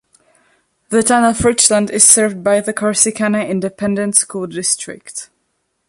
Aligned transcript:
The 0.89 1.03
Town 1.03 1.23
of 1.25 1.45
Richland 1.45 1.91
is 1.91 2.03
served 2.03 2.43
by 2.43 2.59
the 2.59 2.73
Corsicana 2.73 3.47
Independent 3.47 4.15
School 4.15 4.47
District. 4.47 5.29